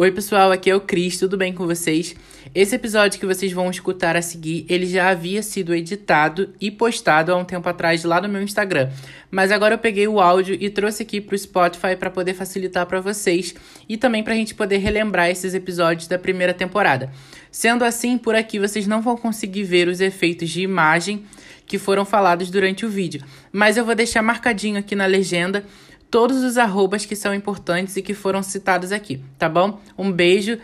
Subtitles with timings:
[0.00, 2.14] Oi, pessoal, aqui é o Cris, tudo bem com vocês?
[2.54, 7.32] Esse episódio que vocês vão escutar a seguir, ele já havia sido editado e postado
[7.32, 8.90] há um tempo atrás lá no meu Instagram.
[9.28, 13.00] Mas agora eu peguei o áudio e trouxe aqui pro Spotify para poder facilitar para
[13.00, 13.56] vocês
[13.88, 17.12] e também para a gente poder relembrar esses episódios da primeira temporada.
[17.50, 21.24] Sendo assim, por aqui vocês não vão conseguir ver os efeitos de imagem
[21.66, 25.64] que foram falados durante o vídeo, mas eu vou deixar marcadinho aqui na legenda
[26.10, 29.80] todos os arrobas que são importantes e que foram citados aqui, tá bom?
[29.96, 30.58] Um beijo.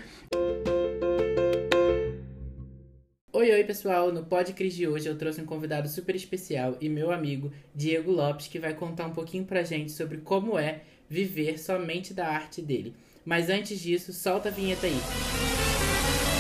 [3.32, 4.12] Oi, oi, pessoal!
[4.12, 8.10] No Pod Cris de hoje eu trouxe um convidado super especial e meu amigo Diego
[8.10, 12.62] Lopes, que vai contar um pouquinho pra gente sobre como é viver somente da arte
[12.62, 12.95] dele.
[13.24, 14.98] Mas antes disso, solta a vinheta aí.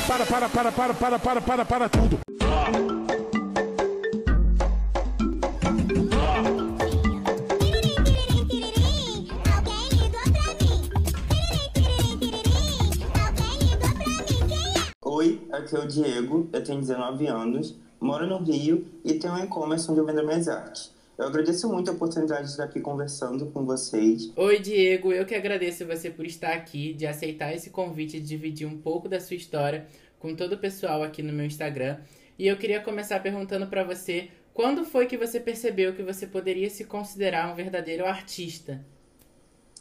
[0.06, 2.93] Para, para, para, para, para, para, para, para tudo!
[15.64, 19.90] Aqui é o Diego, eu tenho 19 anos, moro no Rio e tenho um e-commerce
[19.90, 20.92] onde eu vendo minhas artes.
[21.16, 24.30] Eu agradeço muito a oportunidade de estar aqui conversando com vocês.
[24.36, 28.66] Oi, Diego, eu que agradeço você por estar aqui, de aceitar esse convite de dividir
[28.66, 29.86] um pouco da sua história
[30.18, 31.98] com todo o pessoal aqui no meu Instagram.
[32.38, 36.68] E eu queria começar perguntando para você, quando foi que você percebeu que você poderia
[36.68, 38.84] se considerar um verdadeiro artista?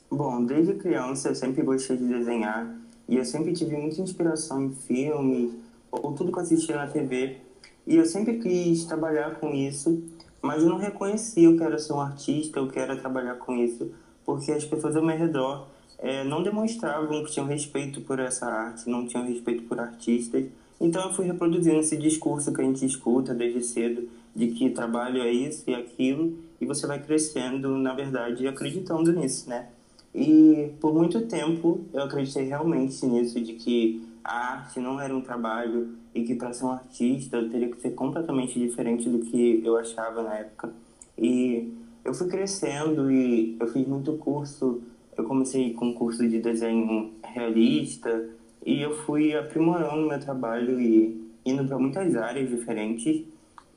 [0.10, 4.72] Bom, desde criança eu sempre gostei de desenhar e eu sempre tive muita inspiração em
[4.72, 5.54] filmes,
[6.02, 7.38] ou tudo que eu assistia na TV.
[7.86, 10.02] E eu sempre quis trabalhar com isso,
[10.42, 13.92] mas eu não reconhecia que era ser um artista, eu que era trabalhar com isso,
[14.26, 15.68] porque as pessoas ao meu redor
[16.00, 20.46] é, não demonstravam que tinham respeito por essa arte, não tinham respeito por artistas.
[20.80, 25.22] Então eu fui reproduzindo esse discurso que a gente escuta desde cedo, de que trabalho
[25.22, 29.68] é isso e aquilo, e você vai crescendo, na verdade, acreditando nisso, né?
[30.16, 35.22] E por muito tempo eu acreditei realmente nisso, de que a arte não era um
[35.22, 39.62] trabalho e que para ser um artista eu teria que ser completamente diferente do que
[39.64, 40.72] eu achava na época.
[41.18, 41.74] E
[42.06, 44.82] eu fui crescendo e eu fiz muito curso.
[45.18, 48.30] Eu comecei com curso de desenho realista
[48.66, 53.26] e eu fui aprimorando meu trabalho e indo para muitas áreas diferentes.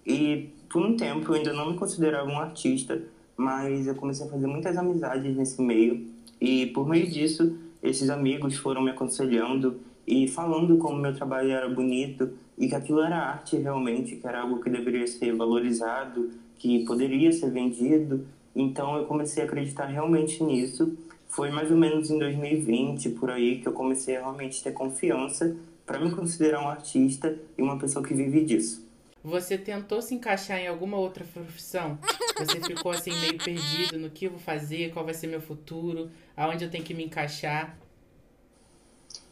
[0.06, 3.02] E por um tempo eu ainda não me considerava um artista,
[3.36, 6.06] mas eu comecei a fazer muitas amizades nesse meio.
[6.40, 11.68] E por meio disso, esses amigos foram me aconselhando e falando como meu trabalho era
[11.68, 16.84] bonito e que aquilo era arte realmente, que era algo que deveria ser valorizado, que
[16.84, 18.26] poderia ser vendido.
[18.54, 20.96] Então eu comecei a acreditar realmente nisso.
[21.28, 25.56] Foi mais ou menos em 2020 por aí que eu comecei a realmente ter confiança
[25.84, 28.86] para me considerar um artista e uma pessoa que vive disso.
[29.22, 31.98] Você tentou se encaixar em alguma outra profissão?
[32.38, 36.08] Você ficou assim meio perdido no que eu vou fazer, qual vai ser meu futuro,
[36.36, 37.76] aonde eu tenho que me encaixar?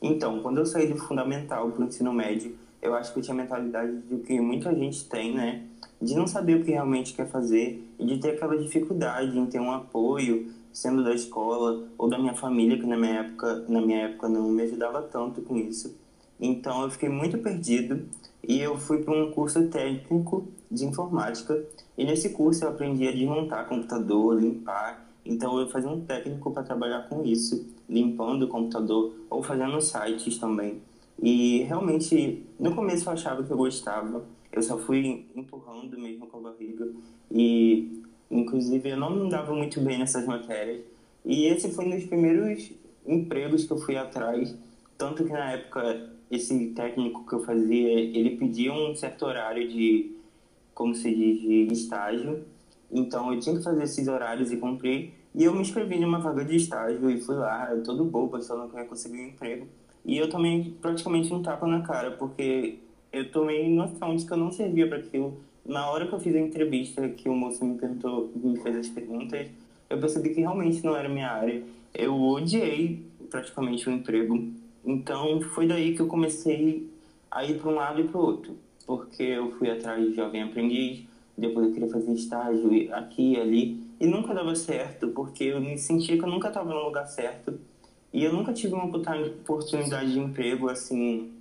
[0.06, 3.34] Então, quando eu saí do fundamental para o ensino médio, eu acho que eu tinha
[3.34, 5.62] a mentalidade do que muita gente tem, né?
[5.98, 9.58] De não saber o que realmente quer fazer e de ter aquela dificuldade em ter
[9.58, 14.02] um apoio, sendo da escola ou da minha família, que na minha época, na minha
[14.02, 15.96] época não me ajudava tanto com isso.
[16.38, 18.06] Então, eu fiquei muito perdido
[18.46, 21.64] e eu fui para um curso técnico de informática.
[21.96, 25.02] E nesse curso eu aprendi a desmontar computador, limpar.
[25.24, 30.38] Então, eu fazia um técnico para trabalhar com isso limpando o computador ou fazendo sites
[30.38, 30.80] também.
[31.22, 36.38] E realmente, no começo eu achava que eu gostava, eu só fui empurrando mesmo com
[36.38, 36.88] a barriga.
[37.30, 40.82] E, inclusive, eu não me dava muito bem nessas matérias.
[41.24, 42.70] E esse foi um dos primeiros
[43.06, 44.56] empregos que eu fui atrás.
[44.96, 50.16] Tanto que na época, esse técnico que eu fazia, ele pedia um certo horário de,
[50.74, 52.44] como se diz, de estágio.
[52.90, 55.12] Então eu tinha que fazer esses horários e cumprir.
[55.34, 58.76] E eu me inscrevi numa vaga de estágio e fui lá, todo bobo, achando que
[58.76, 59.66] eu ia conseguir um emprego.
[60.04, 62.78] E eu tomei praticamente um tapa na cara, porque
[63.12, 65.40] eu tomei noção de que eu não servia para aquilo.
[65.64, 68.88] Na hora que eu fiz a entrevista, que o moço me perguntou, me fez as
[68.88, 69.48] perguntas,
[69.88, 71.62] eu percebi que realmente não era minha área.
[71.94, 74.52] Eu odiei praticamente o emprego.
[74.84, 76.88] Então foi daí que eu comecei
[77.30, 78.56] a ir para um lado e para o outro,
[78.86, 81.04] porque eu fui atrás de jovem aprendiz,
[81.36, 85.76] depois eu queria fazer estágio aqui e ali, e nunca dava certo, porque eu me
[85.76, 87.58] sentia que eu nunca estava no lugar certo.
[88.12, 91.32] E eu nunca tive uma oportunidade de emprego, assim,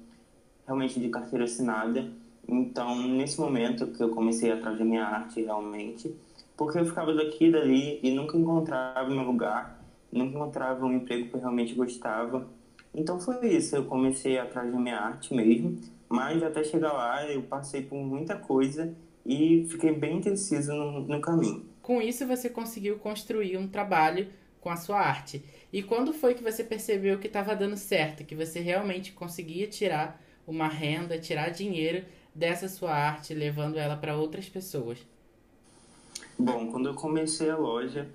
[0.65, 2.07] realmente de carteira assinada.
[2.47, 6.15] Então, nesse momento que eu comecei atrás da minha arte, realmente,
[6.57, 9.79] porque eu ficava daqui e dali e nunca encontrava meu lugar,
[10.11, 12.47] nunca encontrava um emprego que eu realmente gostava.
[12.93, 15.77] Então foi isso, eu comecei atrás da minha arte mesmo,
[16.09, 18.93] mas até chegar lá eu passei por muita coisa
[19.25, 21.65] e fiquei bem indeciso no, no caminho.
[21.81, 24.27] Com isso, você conseguiu construir um trabalho
[24.59, 25.43] com a sua arte.
[25.71, 30.21] E quando foi que você percebeu que estava dando certo, que você realmente conseguia tirar
[30.47, 34.99] uma renda, tirar dinheiro dessa sua arte, levando ela para outras pessoas?
[36.37, 38.07] Bom, quando eu comecei a loja,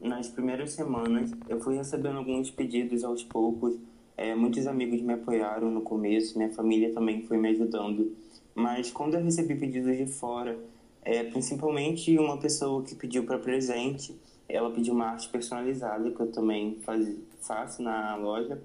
[0.00, 3.76] nas primeiras semanas, eu fui recebendo alguns pedidos aos poucos.
[4.16, 8.14] É, muitos amigos me apoiaram no começo, minha família também foi me ajudando.
[8.54, 10.58] Mas quando eu recebi pedidos de fora,
[11.02, 14.14] é, principalmente uma pessoa que pediu para presente,
[14.48, 18.60] ela pediu uma arte personalizada, que eu também faz, faço na loja.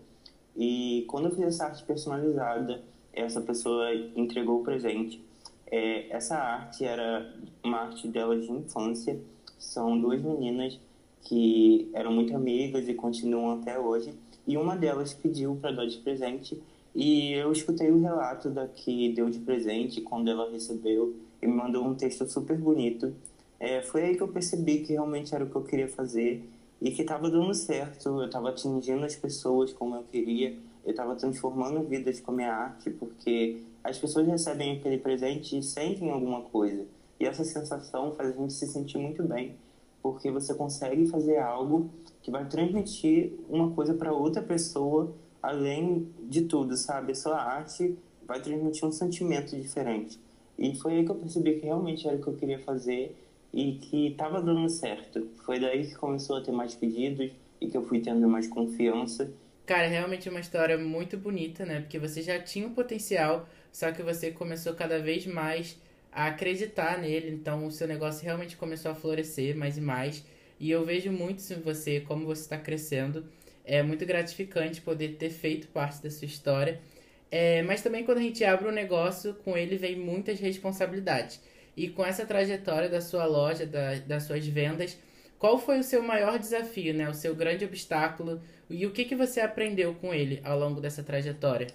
[0.56, 2.84] E quando eu fiz essa arte personalizada,
[3.14, 5.24] essa pessoa entregou o presente.
[5.68, 7.34] É, essa arte era
[7.64, 9.20] uma arte dela de infância.
[9.58, 10.80] São duas meninas
[11.22, 14.14] que eram muito amigas e continuam até hoje.
[14.48, 16.62] E uma delas pediu para dar de presente.
[16.96, 21.54] E eu escutei o relato da que deu de presente quando ela recebeu e me
[21.54, 23.14] mandou um texto super bonito.
[23.60, 26.50] É, foi aí que eu percebi que realmente era o que eu queria fazer
[26.82, 28.08] e que estava dando certo.
[28.08, 30.58] Eu estava atingindo as pessoas como eu queria.
[30.86, 35.64] Eu estava transformando vidas com a minha arte, porque as pessoas recebem aquele presente e
[35.64, 36.86] sentem alguma coisa.
[37.20, 39.56] E essa sensação faz a gente se sentir muito bem,
[40.02, 41.90] porque você consegue fazer algo
[42.22, 47.12] que vai transmitir uma coisa para outra pessoa, além de tudo, sabe?
[47.12, 50.20] A sua arte vai transmitir um sentimento diferente.
[50.58, 53.16] E foi aí que eu percebi que realmente era o que eu queria fazer
[53.54, 55.28] e que estava dando certo.
[55.46, 59.32] Foi daí que começou a ter mais pedidos e que eu fui tendo mais confiança.
[59.66, 61.82] Cara, realmente é uma história muito bonita, né?
[61.82, 65.78] Porque você já tinha o um potencial, só que você começou cada vez mais
[66.12, 70.26] a acreditar nele, então o seu negócio realmente começou a florescer mais e mais.
[70.60, 73.26] E eu vejo muito isso em você, como você está crescendo.
[73.71, 76.81] É muito gratificante poder ter feito parte da sua história.
[77.30, 81.39] É, mas também quando a gente abre um negócio, com ele vem muitas responsabilidades.
[81.77, 84.98] E com essa trajetória da sua loja, da, das suas vendas,
[85.38, 87.07] qual foi o seu maior desafio, né?
[87.07, 91.04] O seu grande obstáculo e o que, que você aprendeu com ele ao longo dessa
[91.04, 91.68] trajetória?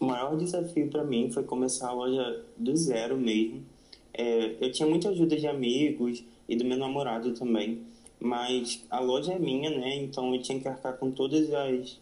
[0.00, 3.62] O maior desafio para mim foi começar a loja do zero mesmo.
[4.14, 7.82] É, eu tinha muita ajuda de amigos e do meu namorado também,
[8.20, 9.96] mas a loja é minha, né?
[9.96, 11.98] Então eu tinha que arcar com todas as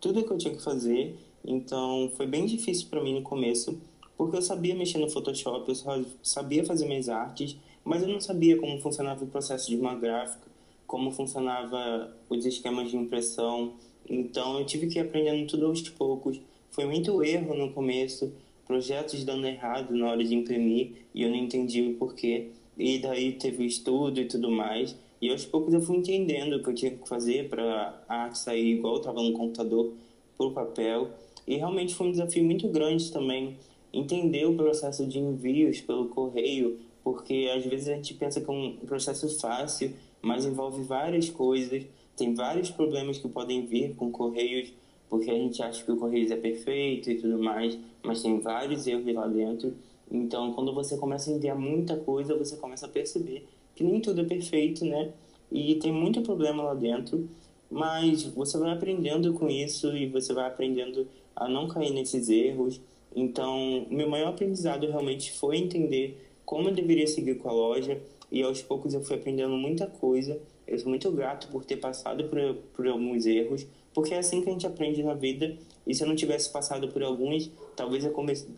[0.00, 1.16] tudo que eu tinha que fazer.
[1.44, 3.80] Então foi bem difícil para mim no começo,
[4.16, 8.58] porque eu sabia mexer no Photoshop, eu sabia fazer minhas artes, mas eu não sabia
[8.58, 10.46] como funcionava o processo de uma gráfica,
[10.86, 13.74] como funcionava os esquemas de impressão.
[14.08, 16.40] Então eu tive que ir aprendendo tudo aos poucos.
[16.70, 18.32] Foi muito erro no começo,
[18.66, 22.48] projetos dando errado na hora de imprimir e eu não entendi o porquê.
[22.76, 24.94] E daí teve o estudo e tudo mais.
[25.20, 28.38] E aos poucos eu fui entendendo o que eu tinha que fazer para a arte
[28.38, 29.92] sair igual eu estava no computador,
[30.36, 31.10] por papel.
[31.46, 33.56] E realmente foi um desafio muito grande também
[33.92, 38.52] entender o processo de envios pelo correio, porque às vezes a gente pensa que é
[38.52, 39.92] um processo fácil,
[40.22, 41.84] mas envolve várias coisas,
[42.16, 44.72] tem vários problemas que podem vir com correios,
[45.08, 48.86] porque a gente acha que o correio é perfeito e tudo mais, mas tem vários
[48.86, 49.74] erros lá dentro.
[50.10, 53.46] Então, quando você começa a entender muita coisa, você começa a perceber
[53.78, 55.12] que nem tudo é perfeito, né?
[55.52, 57.28] E tem muito problema lá dentro,
[57.70, 62.80] mas você vai aprendendo com isso e você vai aprendendo a não cair nesses erros.
[63.14, 68.00] Então, meu maior aprendizado realmente foi entender como eu deveria seguir com a loja
[68.32, 70.40] e aos poucos eu fui aprendendo muita coisa.
[70.66, 73.64] Eu sou muito grato por ter passado por, por alguns erros,
[73.94, 75.56] porque é assim que a gente aprende na vida.
[75.86, 78.48] E se eu não tivesse passado por alguns, talvez eu comece,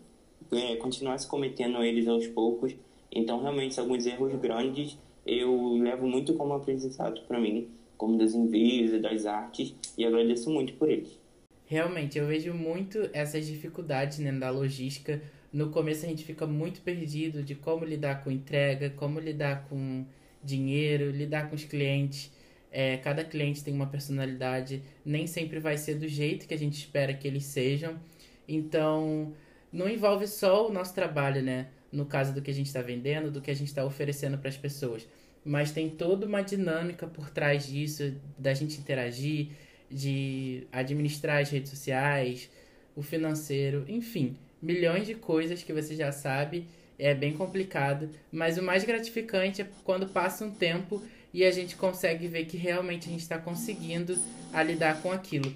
[0.51, 2.75] é, continuasse cometendo eles aos poucos.
[3.11, 8.93] Então, realmente, alguns erros grandes eu levo muito como aprendizado para mim, como dos envios
[8.93, 11.19] e das artes, e agradeço muito por eles.
[11.65, 15.21] Realmente, eu vejo muito essas dificuldades né, da logística.
[15.53, 20.05] No começo a gente fica muito perdido de como lidar com entrega, como lidar com
[20.43, 22.31] dinheiro, lidar com os clientes.
[22.71, 26.77] É, cada cliente tem uma personalidade, nem sempre vai ser do jeito que a gente
[26.77, 27.99] espera que eles sejam.
[28.47, 29.33] Então,
[29.71, 31.67] não envolve só o nosso trabalho, né?
[31.91, 34.49] No caso do que a gente está vendendo, do que a gente está oferecendo para
[34.49, 35.07] as pessoas.
[35.43, 39.49] Mas tem toda uma dinâmica por trás disso, da gente interagir,
[39.89, 42.49] de administrar as redes sociais,
[42.95, 46.65] o financeiro, enfim, milhões de coisas que você já sabe.
[46.97, 51.01] É bem complicado, mas o mais gratificante é quando passa um tempo
[51.33, 54.17] e a gente consegue ver que realmente a gente está conseguindo
[54.53, 55.53] a lidar com aquilo.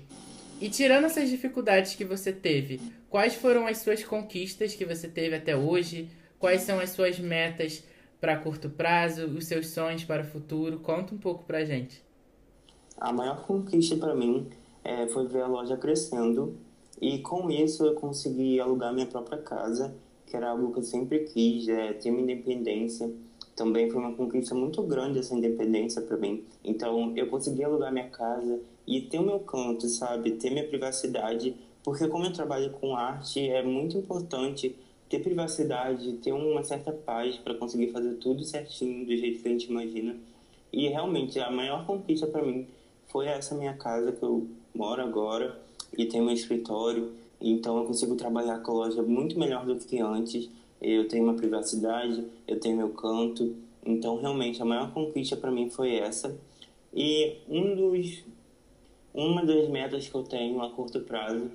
[0.59, 5.35] E tirando essas dificuldades que você teve, quais foram as suas conquistas que você teve
[5.35, 6.07] até hoje?
[6.39, 7.83] Quais são as suas metas
[8.19, 10.79] para curto prazo, os seus sonhos para o futuro?
[10.79, 12.03] Conta um pouco pra gente.
[12.97, 14.47] A maior conquista para mim
[14.83, 16.57] é, foi ver a loja crescendo
[17.01, 19.93] e com isso eu consegui alugar minha própria casa,
[20.25, 23.11] que era algo que eu sempre quis, é, ter minha independência.
[23.55, 26.43] também foi uma conquista muito grande essa independência para mim.
[26.63, 30.31] Então, eu consegui alugar minha casa e ter o meu canto, sabe?
[30.31, 34.75] Ter minha privacidade, porque como eu trabalho com arte, é muito importante
[35.09, 39.51] ter privacidade, ter uma certa paz para conseguir fazer tudo certinho do jeito que a
[39.51, 40.15] gente imagina.
[40.71, 42.67] E realmente a maior conquista para mim
[43.07, 45.61] foi essa minha casa que eu moro agora
[45.97, 47.13] e tenho meu escritório.
[47.39, 50.49] Então eu consigo trabalhar com a loja muito melhor do que antes
[50.81, 53.55] eu tenho uma privacidade, eu tenho meu canto.
[53.85, 56.37] Então, realmente, a maior conquista para mim foi essa.
[56.93, 58.23] E um dos,
[59.13, 61.49] uma das metas que eu tenho a curto prazo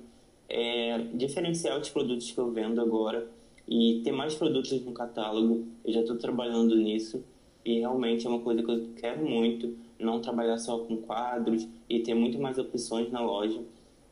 [0.49, 3.27] é diferenciar os produtos que eu vendo agora
[3.71, 5.65] e ter mais produtos no catálogo.
[5.85, 7.23] Eu já estou trabalhando nisso
[7.63, 12.01] e realmente é uma coisa que eu quero muito, não trabalhar só com quadros e
[12.01, 13.61] ter muito mais opções na loja.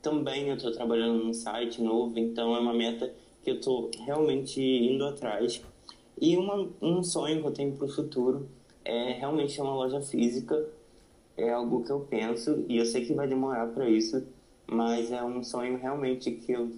[0.02, 3.14] Também eu estou trabalhando num site novo, então é uma meta
[3.44, 5.62] que eu estou realmente indo atrás.
[6.22, 8.48] E uma, um sonho que eu tenho para o futuro
[8.86, 10.70] é realmente uma loja física.
[11.36, 14.26] É algo que eu penso e eu sei que vai demorar para isso,
[14.66, 16.72] mas é um sonho realmente que eu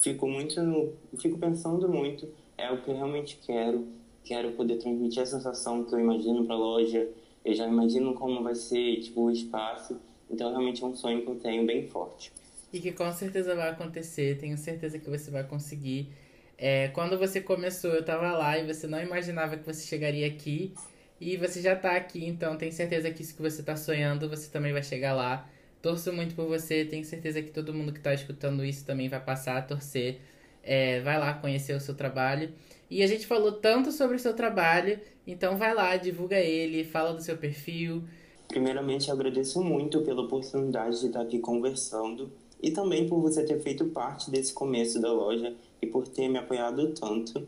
[0.00, 2.28] fico muito, fico pensando muito.
[2.56, 3.86] É o que eu realmente quero.
[4.24, 7.08] Quero poder transmitir a sensação que eu imagino para a loja.
[7.44, 9.98] Eu já imagino como vai ser tipo o espaço.
[10.30, 12.32] Então realmente é um sonho que eu tenho bem forte
[12.72, 14.38] e que com certeza vai acontecer.
[14.38, 16.08] Tenho certeza que você vai conseguir.
[16.56, 20.72] É, quando você começou, eu tava lá e você não imaginava que você chegaria aqui.
[21.20, 24.50] E você já tá aqui, então tenho certeza que isso que você tá sonhando, você
[24.50, 25.46] também vai chegar lá.
[25.82, 29.20] Torço muito por você, tenho certeza que todo mundo que tá escutando isso também vai
[29.20, 30.20] passar a torcer.
[30.62, 32.52] É, vai lá conhecer o seu trabalho.
[32.90, 37.14] E a gente falou tanto sobre o seu trabalho, então vai lá, divulga ele, fala
[37.14, 38.02] do seu perfil.
[38.48, 42.30] Primeiramente, agradeço muito pela oportunidade de estar aqui conversando
[42.62, 46.38] e também por você ter feito parte desse começo da loja e por ter me
[46.38, 47.46] apoiado tanto.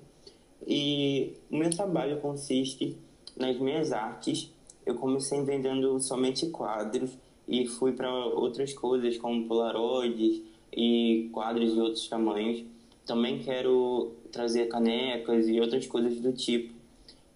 [0.66, 2.96] E o meu trabalho consiste
[3.36, 4.50] nas minhas artes.
[4.86, 7.10] Eu comecei vendendo somente quadros
[7.46, 12.64] e fui para outras coisas como polaroids e quadros de outros tamanhos.
[13.04, 16.72] Também quero trazer canecas e outras coisas do tipo.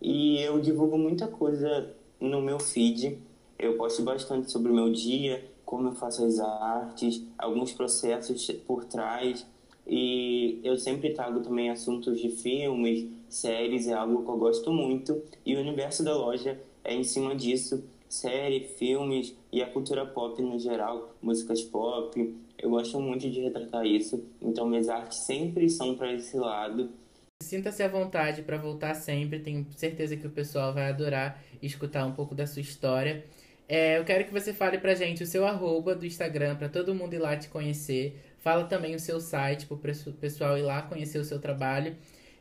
[0.01, 3.19] E eu divulgo muita coisa no meu feed.
[3.59, 8.85] Eu posto bastante sobre o meu dia, como eu faço as artes, alguns processos por
[8.85, 9.47] trás.
[9.87, 15.23] E eu sempre trago também assuntos de filmes, séries, é algo que eu gosto muito.
[15.45, 17.85] E o universo da loja é em cima disso.
[18.09, 22.35] Série, filmes e a cultura pop no geral, músicas pop.
[22.59, 24.25] Eu gosto muito de retratar isso.
[24.41, 26.91] Então minhas artes sempre são para esse lado.
[27.43, 29.41] Sinta-se à vontade para voltar sempre.
[29.41, 33.25] Tenho certeza que o pessoal vai adorar escutar um pouco da sua história.
[33.69, 36.95] É, eu quero que você fale pra gente o seu arroba do Instagram, para todo
[36.95, 38.17] mundo ir lá te conhecer.
[38.39, 41.97] Fala também o seu site, pro pessoal ir lá conhecer o seu trabalho.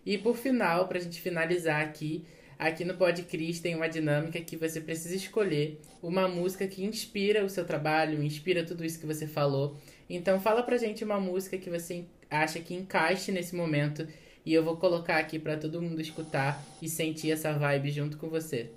[0.05, 2.24] E por final, pra gente finalizar aqui,
[2.57, 7.50] aqui no Podcris tem uma dinâmica que você precisa escolher uma música que inspira o
[7.50, 9.75] seu trabalho, inspira tudo isso que você falou.
[10.09, 14.07] Então fala pra gente uma música que você acha que encaixe nesse momento
[14.45, 18.29] e eu vou colocar aqui para todo mundo escutar e sentir essa vibe junto com
[18.29, 18.69] você.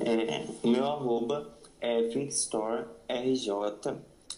[0.00, 3.50] É, meu arroba é ThinkStoreRJ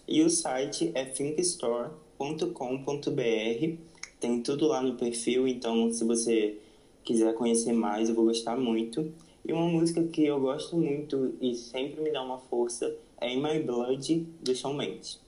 [0.06, 3.78] e o site é thinkstore.com.br.
[4.20, 6.58] Tem tudo lá no perfil, então se você
[7.04, 9.12] quiser conhecer mais, eu vou gostar muito.
[9.44, 13.42] E uma música que eu gosto muito e sempre me dá uma força é In
[13.42, 15.20] My Blood, do Shawn Mendes.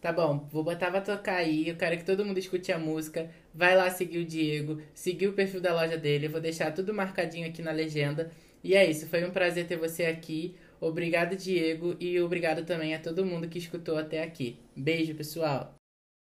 [0.00, 1.68] Tá bom, vou botar pra tocar aí.
[1.68, 3.30] Eu quero que todo mundo escute a música.
[3.52, 6.26] Vai lá seguir o Diego, seguir o perfil da loja dele.
[6.26, 8.30] Eu vou deixar tudo marcadinho aqui na legenda.
[8.62, 10.54] E é isso, foi um prazer ter você aqui.
[10.80, 14.58] Obrigado, Diego, e obrigado também a todo mundo que escutou até aqui.
[14.76, 15.74] Beijo, pessoal.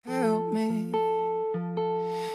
[0.05, 1.08] Help me.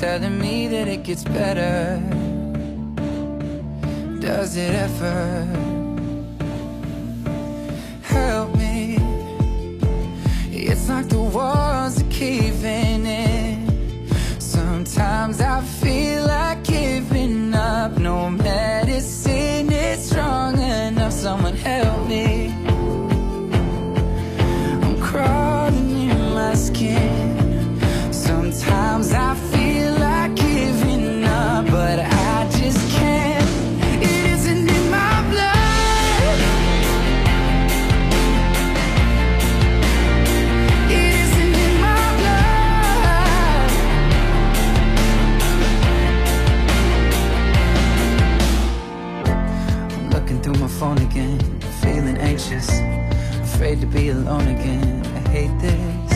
[0.00, 2.00] telling me that it gets better.
[4.18, 5.46] Does it ever
[8.02, 8.96] Help me?
[10.50, 14.08] It's like the walls are caving in.
[14.38, 16.19] Sometimes I feel
[54.10, 55.06] alone again.
[55.06, 56.12] I hate this.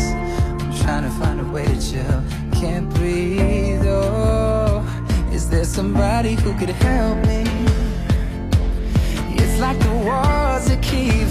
[0.62, 2.22] I'm trying to find a way to chill,
[2.52, 3.82] can't breathe.
[3.86, 4.84] Oh,
[5.32, 7.44] is there somebody who could help me?
[9.36, 11.23] It's like the walls are caving